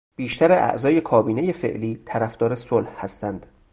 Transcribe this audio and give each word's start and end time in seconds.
بیشتر 0.15 0.51
اعضای 0.51 1.01
کابینهی 1.01 1.53
فعلی 1.53 2.01
طرفدار 2.05 2.55
صلح 2.55 2.99
هستند. 3.03 3.45